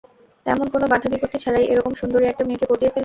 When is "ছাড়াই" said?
1.43-1.65